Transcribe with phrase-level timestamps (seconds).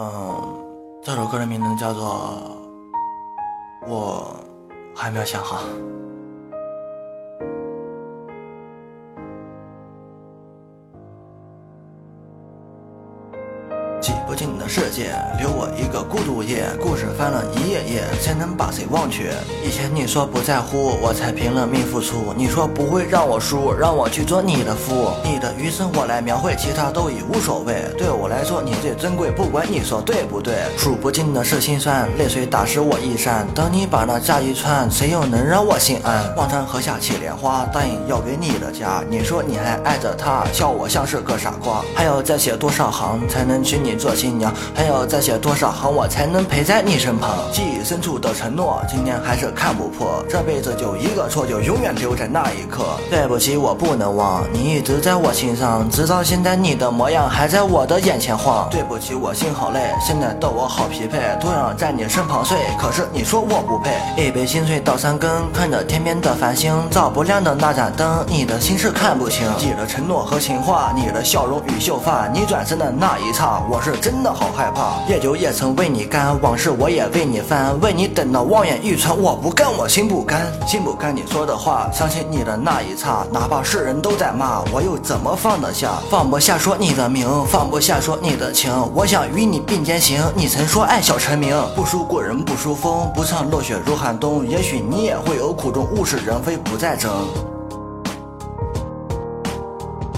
[0.00, 0.64] 嗯，
[1.02, 2.04] 这首歌的名字叫做
[3.88, 4.32] 《我
[4.94, 5.58] 还没有想好》。
[14.28, 16.66] 不进的世界，留我一个孤独夜。
[16.78, 19.32] 故事翻了一页页，谁能把谁忘却？
[19.64, 22.34] 以前你说不在乎，我才拼了命付出。
[22.36, 25.12] 你说不会让我输，让我去做你的夫。
[25.24, 27.86] 你的余生我来描绘，其他都已无所谓。
[27.96, 30.56] 对我来说，你最珍贵，不管你说对不对。
[30.76, 33.46] 数不尽的是心酸，泪水打湿我衣衫。
[33.54, 36.36] 等你把那嫁衣穿，谁又能让我心安？
[36.36, 39.02] 望穿河下起莲花，答应要给你的家。
[39.08, 41.82] 你说你还爱着他，笑我像是个傻瓜。
[41.94, 43.96] 还要再写多少行，才能娶你？
[43.98, 47.30] 做新娘，还要再写多少行，我才能陪在你身旁？
[47.52, 50.24] 记忆深处的承诺，今天还是看不破。
[50.28, 52.82] 这辈子就一个错，就永远留在那一刻。
[53.08, 58.68] 对不起，我不能忘，你一直在我心上，直到现在你的模样还在我的眼前晃。
[58.72, 63.92] 对不起，我心好累，现在的我好疲惫，多想在你身旁睡，可是你说我不配。
[64.20, 69.46] 一杯心碎到三更，看着天边的繁星，照不亮的那盏灯，你的心事看不清。
[69.58, 74.07] 记了承诺和情话，你的笑容与秀发，你转身的那一刹，我是真。
[74.10, 85.92] 真的好害怕，夜酒也曾为你干，往事我也为你翻，为你等到望眼欲穿，我不干，我心不甘，心不甘你说的话，相信你的那一刹，哪怕世人都在骂，我又怎么放得下？
[86.08, 90.22] 放不下说你的名，放不下说你的情，我想与你并肩行。
[90.34, 97.10] 你曾说爱小成名，不输故人不输风，不唱落雪如寒冬，也许你也会有苦衷，物是人非不再争。